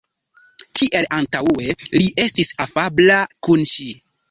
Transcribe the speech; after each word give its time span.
Kiel 0.79 1.05
antaŭe, 1.17 1.77
li 1.97 2.09
estis 2.25 2.51
afabla 2.67 3.21
kun 3.49 3.71
ŝi. 3.77 3.89